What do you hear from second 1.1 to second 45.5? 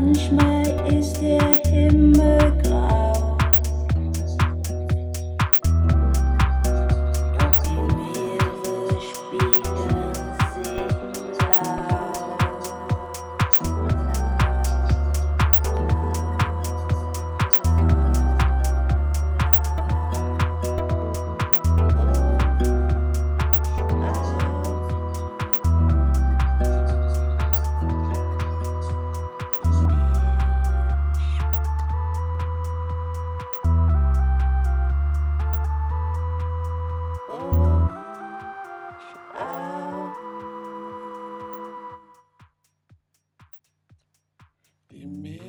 der Himmel Amen.